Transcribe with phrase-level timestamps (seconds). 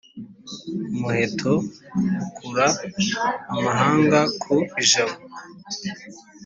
[0.93, 1.51] umuheto
[2.21, 2.67] ukura
[3.53, 5.15] amahanga ku ijabo,